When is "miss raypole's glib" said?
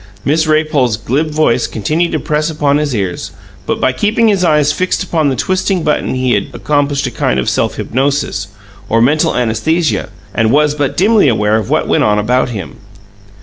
0.25-1.29